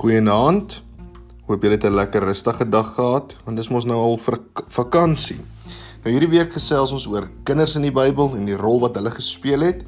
Goeienaand. 0.00 0.78
Hoop 1.44 1.62
julle 1.62 1.76
het 1.76 1.84
'n 1.84 1.92
lekker 1.92 2.24
rustige 2.24 2.68
dag 2.68 2.94
gehad 2.94 3.36
want 3.44 3.56
dis 3.56 3.68
mos 3.68 3.84
nou 3.84 3.98
al 3.98 4.16
vir 4.16 4.40
vakansie. 4.68 5.36
Nou 6.02 6.12
hierdie 6.14 6.30
week 6.30 6.52
gesels 6.52 6.92
ons 6.92 7.06
oor 7.06 7.28
kinders 7.44 7.76
in 7.76 7.82
die 7.82 7.92
Bybel 7.92 8.36
en 8.36 8.46
die 8.46 8.56
rol 8.56 8.80
wat 8.80 8.94
hulle 8.96 9.10
gespeel 9.10 9.60
het. 9.60 9.84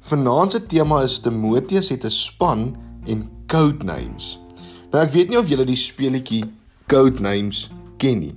Vanaand 0.00 0.52
se 0.52 0.66
tema 0.66 1.02
is 1.02 1.18
Timoteus 1.18 1.88
het 1.88 2.04
'n 2.04 2.10
span 2.10 2.76
en 3.06 3.30
code 3.46 3.84
names. 3.84 4.38
Nou 4.92 5.04
ek 5.04 5.10
weet 5.10 5.28
nie 5.28 5.38
of 5.38 5.48
julle 5.48 5.64
die 5.64 5.76
speletjie 5.76 6.44
code 6.86 7.20
names 7.20 7.70
ken 7.96 8.18
nie. 8.18 8.34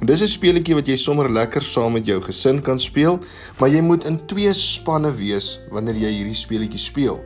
En 0.00 0.06
dis 0.06 0.22
'n 0.22 0.28
speletjie 0.28 0.74
wat 0.74 0.86
jy 0.86 0.96
sommer 0.96 1.32
lekker 1.32 1.62
saam 1.62 1.92
met 1.92 2.06
jou 2.06 2.22
gesin 2.22 2.62
kan 2.62 2.80
speel, 2.80 3.18
maar 3.58 3.68
jy 3.68 3.80
moet 3.80 4.04
in 4.04 4.26
twee 4.26 4.52
spanne 4.52 5.12
wees 5.12 5.60
wanneer 5.70 5.94
jy 5.96 6.10
hierdie 6.10 6.34
speletjie 6.34 6.78
speel. 6.78 7.20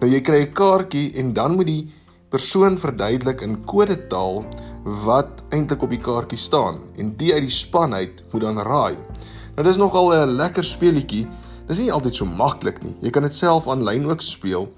Nou 0.00 0.10
jy 0.10 0.20
kry 0.20 0.40
'n 0.40 0.52
kaartjie 0.52 1.12
en 1.14 1.32
dan 1.32 1.54
moet 1.54 1.66
die 1.66 1.88
persoon 2.28 2.76
verduidelik 2.78 3.40
in 3.44 3.56
kodetaal 3.64 4.42
wat 5.04 5.42
eintlik 5.54 5.82
op 5.82 5.92
die 5.92 6.00
kaartjie 6.02 6.40
staan 6.40 6.82
en 7.00 7.14
die 7.20 7.32
uit 7.32 7.46
die 7.46 7.54
span 7.54 7.94
uit 7.96 8.22
moet 8.32 8.44
dan 8.44 8.60
raai. 8.68 8.96
Nou 9.56 9.64
dis 9.66 9.80
nogal 9.80 10.12
'n 10.12 10.36
lekker 10.36 10.64
speletjie. 10.64 11.26
Dis 11.66 11.78
nie 11.78 11.92
altyd 11.92 12.14
so 12.14 12.24
maklik 12.24 12.82
nie. 12.82 12.96
Jy 13.00 13.10
kan 13.10 13.22
dit 13.22 13.34
self 13.34 13.68
aanlyn 13.68 14.10
ook 14.10 14.20
speel. 14.20 14.68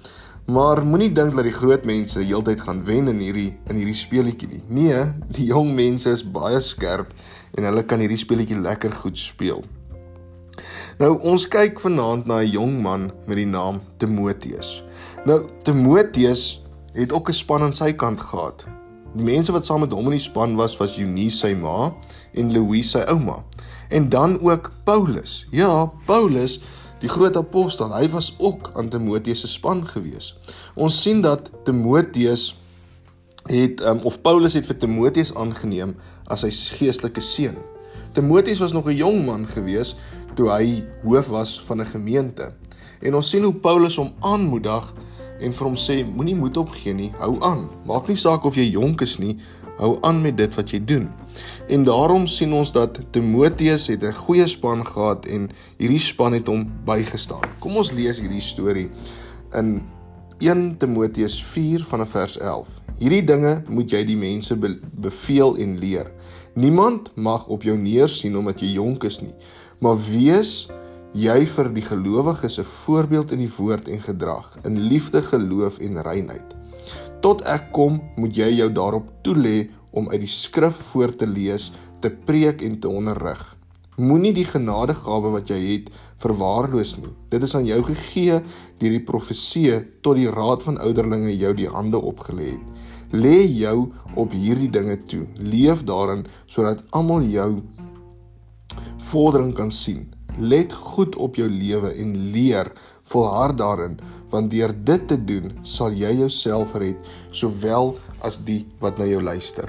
Maar 0.47 0.85
moenie 0.87 1.13
dink 1.13 1.35
dat 1.37 1.45
die 1.45 1.53
groot 1.53 1.85
mense 1.85 2.19
die 2.19 2.27
hele 2.27 2.43
tyd 2.43 2.61
gaan 2.61 2.85
wen 2.85 3.09
in 3.09 3.21
hierdie 3.21 3.59
in 3.69 3.77
hierdie 3.77 3.95
speletjie 3.95 4.48
nie. 4.48 4.62
Nee, 4.69 5.05
die 5.29 5.47
jong 5.47 5.75
mense 5.75 6.11
is 6.11 6.25
baie 6.25 6.61
skerp 6.61 7.12
en 7.55 7.65
hulle 7.65 7.83
kan 7.83 7.98
hierdie 7.98 8.19
speletjie 8.19 8.59
lekker 8.59 8.93
goed 8.93 9.19
speel. 9.19 9.65
Nou 10.98 11.19
ons 11.23 11.47
kyk 11.48 11.81
vanaand 11.81 12.27
na 12.27 12.41
'n 12.41 12.51
jong 12.51 12.83
man 12.83 13.12
met 13.27 13.37
die 13.37 13.47
naam 13.47 13.81
Timoteus. 13.98 14.83
Nou 15.25 15.47
Timoteus 15.62 16.62
het 16.93 17.12
ook 17.12 17.29
'n 17.29 17.33
span 17.33 17.62
aan 17.62 17.75
sy 17.75 17.92
kant 17.92 18.20
gehad. 18.20 18.67
Die 19.14 19.25
mense 19.25 19.53
wat 19.53 19.67
saam 19.67 19.81
met 19.81 19.92
hom 19.92 20.05
in 20.05 20.11
die 20.11 20.23
span 20.23 20.56
was 20.56 20.77
was 20.77 20.98
Eunice 20.98 21.37
sy 21.37 21.55
ma 21.55 21.95
en 22.34 22.53
Louise 22.53 22.91
sy 22.91 23.03
ouma. 23.11 23.45
En 23.89 24.09
dan 24.09 24.41
ook 24.41 24.70
Paulus. 24.84 25.47
Ja, 25.51 25.91
Paulus, 26.06 26.61
die 26.98 27.09
groot 27.09 27.37
apostel, 27.37 27.91
hy 27.95 28.09
was 28.09 28.34
ook 28.39 28.70
aan 28.75 28.89
Timoteus 28.89 29.41
se 29.41 29.48
span 29.48 29.83
gewees. 29.87 30.37
Ons 30.75 31.03
sien 31.03 31.20
dat 31.20 31.51
Timoteus 31.64 32.55
het 33.48 33.83
um, 33.83 33.98
of 33.98 34.20
Paulus 34.23 34.55
het 34.55 34.67
vir 34.67 34.79
Timoteus 34.79 35.34
aangeneem 35.34 35.97
as 36.31 36.45
sy 36.45 36.51
geestelike 36.79 37.20
seun. 37.25 37.59
Timoteus 38.14 38.59
was 38.59 38.73
nog 38.73 38.86
'n 38.86 38.95
jong 38.97 39.25
man 39.27 39.47
gewees 39.47 39.97
toe 40.34 40.51
hy 40.51 40.84
hoof 41.03 41.27
was 41.29 41.61
van 41.67 41.81
'n 41.81 41.86
gemeente. 41.86 42.53
En 43.01 43.14
ons 43.14 43.29
sien 43.29 43.42
hoe 43.42 43.55
Paulus 43.55 43.97
hom 43.97 44.12
aanmoedig 44.20 44.95
en 45.41 45.52
vir 45.56 45.66
hom 45.66 45.77
sê 45.77 46.00
moenie 46.05 46.36
moed 46.36 46.56
opgee 46.60 46.94
nie, 46.94 47.10
hou 47.19 47.38
aan. 47.46 47.69
Maak 47.88 48.08
nie 48.08 48.19
saak 48.20 48.44
of 48.44 48.56
jy 48.56 48.70
jonk 48.70 49.02
is 49.06 49.19
nie, 49.19 49.36
hou 49.80 49.94
aan 50.06 50.20
met 50.22 50.36
dit 50.36 50.55
wat 50.58 50.72
jy 50.74 50.80
doen. 50.84 51.08
En 51.72 51.84
daarom 51.84 52.27
sien 52.28 52.52
ons 52.56 52.72
dat 52.72 53.00
Timoteus 53.14 53.86
het 53.88 54.02
'n 54.05 54.12
goeie 54.12 54.46
span 54.46 54.84
gehad 54.86 55.27
en 55.27 55.50
hierdie 55.78 55.98
span 55.98 56.33
het 56.33 56.46
hom 56.46 56.68
bygestaan. 56.84 57.48
Kom 57.61 57.77
ons 57.77 57.92
lees 57.92 58.20
hierdie 58.20 58.41
storie 58.41 58.88
in 59.52 59.83
1 60.38 60.77
Timoteus 60.77 61.44
4 61.44 61.84
vanaf 61.84 62.11
vers 62.11 62.38
11. 62.38 62.68
Hierdie 62.98 63.24
dinge 63.24 63.62
moet 63.68 63.91
jy 63.91 64.05
die 64.05 64.16
mense 64.16 64.56
be 64.56 64.78
beveel 64.92 65.56
en 65.56 65.78
leer. 65.78 66.12
Niemand 66.55 67.11
mag 67.16 67.46
op 67.46 67.62
jou 67.62 67.77
neersien 67.78 68.36
omdat 68.36 68.61
jy 68.61 68.72
jonk 68.72 69.05
is 69.05 69.20
nie, 69.20 69.34
maar 69.78 69.96
wees 69.96 70.68
jy 71.16 71.42
vir 71.47 71.69
die 71.75 71.83
gelowiges 71.83 72.58
'n 72.58 72.64
voorbeeld 72.64 73.33
in 73.33 73.39
die 73.39 73.50
woord 73.56 73.89
en 73.89 74.00
gedrag, 74.00 74.58
in 74.64 74.78
liefde, 74.78 75.22
geloof 75.22 75.78
en 75.78 76.02
reinheid. 76.02 76.55
Tot 77.20 77.42
ek 77.44 77.72
kom, 77.72 78.00
moet 78.17 78.36
jy 78.36 78.56
jou 78.56 78.72
daarop 78.72 79.11
toelê 79.22 79.70
om 79.92 80.08
uit 80.08 80.20
die 80.20 80.28
skrif 80.28 80.77
voor 80.92 81.17
te 81.17 81.27
lees, 81.27 81.72
te 82.01 82.11
preek 82.11 82.62
en 82.62 82.79
te 82.80 82.89
onderrig. 82.89 83.57
Moenie 83.96 84.33
die 84.33 84.45
genadegawe 84.45 85.30
wat 85.30 85.48
jy 85.48 85.58
het 85.58 85.90
verwaarloos 86.23 86.96
nie. 86.96 87.12
Dit 87.29 87.42
is 87.42 87.55
aan 87.55 87.67
jou 87.67 87.83
gegee 87.83 88.40
deur 88.79 88.90
die 88.90 89.05
profeseë 89.05 90.01
tot 90.01 90.17
die 90.17 90.30
raad 90.30 90.62
van 90.62 90.79
ouderlinge 90.79 91.36
jou 91.36 91.52
die 91.55 91.68
hande 91.68 92.01
opgelê 92.01 92.55
het. 92.55 92.64
Lê 93.12 93.45
jou 93.45 93.92
op 94.14 94.33
hierdie 94.33 94.70
dinge 94.70 94.96
toe. 95.11 95.27
Leef 95.36 95.83
daarin 95.85 96.24
sodat 96.46 96.85
almal 96.90 97.23
jou 97.23 97.62
vordering 99.11 99.52
kan 99.55 99.70
sien. 99.70 100.06
Let 100.40 100.73
goed 100.73 101.17
op 101.20 101.36
jou 101.36 101.48
lewe 101.48 101.92
en 102.01 102.17
leer 102.33 102.73
volhard 103.12 103.58
daarin, 103.58 103.98
want 104.33 104.51
deur 104.51 104.73
dit 104.73 105.06
te 105.08 105.18
doen, 105.24 105.52
sal 105.62 105.92
jy 105.92 106.14
jouself 106.23 106.73
red 106.80 106.96
sowel 107.30 107.95
as 108.24 108.39
die 108.46 108.62
wat 108.80 108.98
na 108.98 109.08
jou 109.11 109.20
luister. 109.23 109.68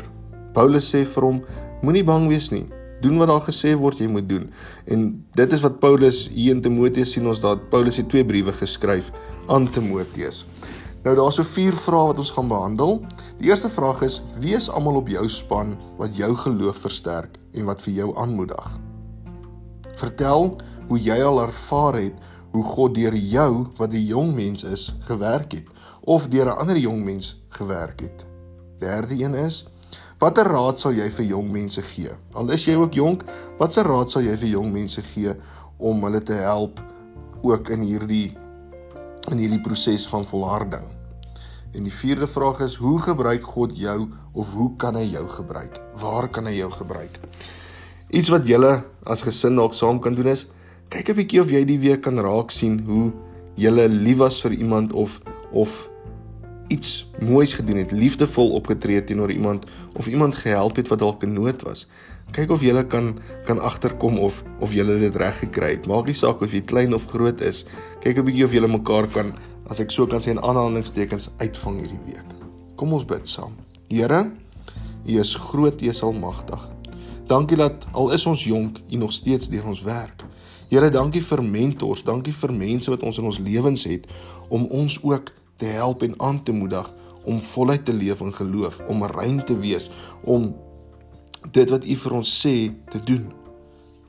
Paulus 0.55 0.87
sê 0.93 1.03
vir 1.07 1.27
hom: 1.27 1.41
Moenie 1.83 2.05
bang 2.07 2.29
wees 2.31 2.51
nie. 2.51 2.67
Doen 3.01 3.17
wat 3.17 3.31
daar 3.31 3.41
gesê 3.43 3.73
word 3.75 3.99
jy 3.99 4.07
moet 4.11 4.27
doen. 4.29 4.45
En 4.85 5.07
dit 5.35 5.55
is 5.55 5.63
wat 5.65 5.79
Paulus 5.81 6.27
hier 6.29 6.53
in 6.55 6.61
Timoteus 6.61 7.15
sien 7.15 7.25
ons 7.27 7.41
dat 7.41 7.63
Paulus 7.73 7.97
het 7.97 8.11
twee 8.13 8.25
briewe 8.27 8.53
geskryf 8.53 9.09
aan 9.49 9.65
Timoteus. 9.73 10.45
Nou 11.01 11.15
daar's 11.17 11.39
so 11.41 11.47
vier 11.55 11.73
vrae 11.73 12.11
wat 12.11 12.21
ons 12.21 12.33
gaan 12.35 12.51
behandel. 12.51 12.99
Die 13.41 13.49
eerste 13.49 13.71
vraag 13.73 14.05
is: 14.05 14.21
Wees 14.43 14.69
almal 14.69 15.01
op 15.01 15.09
jou 15.09 15.25
span 15.33 15.75
wat 15.97 16.15
jou 16.17 16.31
geloof 16.45 16.85
versterk 16.85 17.41
en 17.57 17.65
wat 17.71 17.81
vir 17.87 18.03
jou 18.03 18.13
aanmoedig. 18.21 18.69
Vertel 19.95 20.55
hoe 20.87 20.99
jy 20.99 21.21
al 21.23 21.41
ervaar 21.41 21.97
het 21.99 22.13
hoe 22.51 22.63
God 22.63 22.95
deur 22.95 23.15
jou 23.15 23.67
wat 23.77 23.93
'n 23.93 24.05
jong 24.05 24.33
mens 24.35 24.63
is 24.63 24.95
gewerk 24.99 25.51
het 25.51 25.67
of 26.01 26.27
deur 26.27 26.45
'n 26.45 26.57
ander 26.57 26.77
jong 26.77 27.03
mens 27.03 27.41
gewerk 27.49 27.99
het. 27.99 28.25
Derde 28.79 29.23
een 29.23 29.35
is 29.35 29.65
watter 30.19 30.45
raad 30.45 30.79
sal 30.79 30.93
jy 30.93 31.09
vir 31.09 31.25
jong 31.25 31.51
mense 31.51 31.81
gee? 31.81 32.09
Al 32.33 32.49
is 32.49 32.65
jy 32.65 32.75
ook 32.75 32.93
jonk, 32.93 33.23
watse 33.57 33.81
raad 33.81 34.11
sal 34.11 34.21
jy 34.21 34.37
vir 34.37 34.49
jong 34.49 34.71
mense 34.71 35.01
gee 35.01 35.33
om 35.77 36.03
hulle 36.03 36.21
te 36.21 36.33
help 36.33 36.81
ook 37.41 37.69
in 37.69 37.81
hierdie 37.81 38.37
in 39.31 39.37
hierdie 39.37 39.61
proses 39.61 40.07
van 40.07 40.25
volharding? 40.25 40.85
En 41.73 41.83
die 41.83 41.93
vierde 41.93 42.27
vraag 42.27 42.59
is 42.59 42.75
hoe 42.75 42.99
gebruik 42.99 43.43
God 43.43 43.77
jou 43.77 44.09
of 44.33 44.53
hoe 44.53 44.75
kan 44.75 44.95
hy 44.95 45.07
jou 45.13 45.27
gebruik? 45.29 45.81
Waar 46.01 46.27
kan 46.27 46.45
hy 46.45 46.57
jou 46.57 46.71
gebruik? 46.71 47.19
Iets 48.11 48.27
wat 48.27 48.43
julle 48.47 48.83
as 49.07 49.21
gesin 49.23 49.55
dalk 49.55 49.73
saam 49.73 49.99
kan 50.03 50.15
doen 50.15 50.27
is 50.27 50.47
kyk 50.91 51.09
'n 51.09 51.15
bietjie 51.15 51.39
of 51.39 51.51
jy 51.51 51.63
die 51.63 51.79
week 51.79 52.01
kan 52.03 52.19
raak 52.19 52.51
sien 52.51 52.79
hoe 52.83 53.13
julle 53.55 53.87
lief 53.87 54.17
was 54.17 54.41
vir 54.43 54.51
iemand 54.51 54.93
of 54.93 55.21
of 55.51 55.89
iets 56.71 57.07
moois 57.19 57.53
gedoen 57.53 57.77
het, 57.77 57.91
liefdevol 57.91 58.51
opgetree 58.55 58.95
het 58.95 59.07
teenoor 59.07 59.31
iemand 59.31 59.65
of 59.95 60.07
iemand 60.07 60.35
gehelp 60.35 60.75
het 60.75 60.87
wat 60.87 60.99
dalk 60.99 61.23
in 61.23 61.33
nood 61.33 61.63
was. 61.67 61.87
Kyk 62.31 62.51
of 62.51 62.63
jy 62.63 62.83
kan 62.87 63.19
kan 63.45 63.59
agterkom 63.59 64.19
of 64.19 64.43
of 64.59 64.73
jy 64.73 64.83
dit 64.83 65.15
reg 65.15 65.39
gekry 65.39 65.75
het. 65.75 65.87
Maak 65.87 66.07
nie 66.07 66.15
saak 66.15 66.41
of 66.41 66.51
jy 66.51 66.61
klein 66.61 66.93
of 66.93 67.07
groot 67.11 67.41
is. 67.41 67.65
Kyk 67.99 68.17
'n 68.17 68.25
bietjie 68.25 68.45
of 68.45 68.53
jy 68.53 68.67
mekaar 68.67 69.07
kan 69.07 69.33
as 69.69 69.79
ek 69.79 69.91
so 69.91 70.07
kan 70.07 70.19
sê 70.19 70.31
in 70.31 70.39
aanhalingstekens 70.39 71.29
uitvang 71.39 71.79
hierdie 71.79 72.05
week. 72.05 72.27
Kom 72.75 72.93
ons 72.93 73.05
bid 73.05 73.27
saam. 73.27 73.55
Here, 73.89 74.31
U 75.07 75.19
is 75.19 75.35
groot, 75.35 75.81
U 75.81 75.89
is 75.89 76.03
almagtig. 76.03 76.70
Dankie 77.31 77.57
dat 77.57 77.85
al 77.91 78.11
is 78.11 78.25
ons 78.25 78.43
jonk, 78.43 78.81
U 78.89 78.95
nog 78.95 79.11
steeds 79.11 79.47
deur 79.49 79.67
ons 79.71 79.81
werk. 79.87 80.25
Here, 80.67 80.89
dankie 80.91 81.21
vir 81.23 81.39
mentors, 81.43 82.03
dankie 82.03 82.33
vir 82.35 82.51
mense 82.51 82.91
wat 82.91 83.05
ons 83.07 83.19
in 83.21 83.27
ons 83.29 83.39
lewens 83.39 83.85
het 83.87 84.09
om 84.51 84.65
ons 84.67 84.97
ook 85.03 85.31
te 85.55 85.69
help 85.71 86.03
en 86.03 86.17
aan 86.19 86.41
te 86.43 86.51
moedig 86.51 86.89
om 87.23 87.39
voluit 87.39 87.85
te 87.85 87.93
leef 87.93 88.19
in 88.19 88.33
geloof, 88.35 88.81
om 88.91 89.05
rein 89.07 89.39
te 89.45 89.55
wees, 89.55 89.87
om 90.27 90.49
dit 91.55 91.71
wat 91.71 91.87
U 91.87 91.95
vir 92.03 92.17
ons 92.19 92.35
sê 92.43 92.55
te 92.91 92.99
doen. 93.07 93.29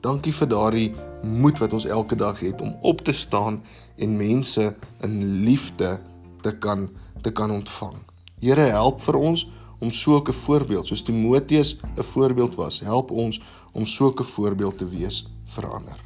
Dankie 0.03 0.35
vir 0.35 0.49
daardie 0.51 0.89
moed 1.23 1.63
wat 1.63 1.79
ons 1.79 1.87
elke 1.87 2.19
dag 2.19 2.43
het 2.43 2.59
om 2.61 2.75
op 2.83 3.05
te 3.07 3.15
staan 3.15 3.61
en 3.95 4.17
mense 4.19 4.67
in 5.07 5.19
liefde 5.47 5.95
te 6.43 6.57
kan 6.59 6.89
te 7.23 7.31
kan 7.31 7.55
ontvang. 7.55 8.01
Here, 8.43 8.67
help 8.75 8.99
vir 8.99 9.15
ons 9.15 9.47
om 9.83 9.91
'n 10.29 10.39
voorbeeld 10.45 10.87
soos 10.87 11.01
Timoteus 11.01 11.77
'n 11.95 12.01
voorbeeld 12.01 12.55
was. 12.55 12.79
Help 12.79 13.11
ons 13.11 13.41
om 13.71 13.85
'n 14.19 14.23
voorbeeld 14.23 14.77
te 14.77 14.87
wees 14.87 15.27
vir 15.45 15.69
ander. 15.69 15.99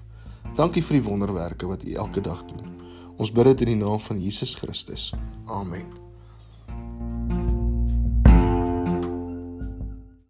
Dankie 0.55 0.83
vir 0.83 1.01
die 1.01 1.09
wonderwerke 1.09 1.67
wat 1.67 1.83
U 1.85 1.93
elke 1.93 2.21
dag 2.21 2.45
doen. 2.45 2.67
Ons 3.17 3.31
bid 3.31 3.43
dit 3.43 3.61
in 3.61 3.67
die 3.67 3.85
naam 3.85 3.99
van 3.99 4.23
Jesus 4.23 4.55
Christus. 4.55 5.13
Amen. 5.45 6.06